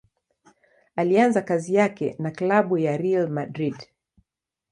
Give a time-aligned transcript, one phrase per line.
[0.95, 3.87] Alianza kazi yake na klabu ya Real Madrid.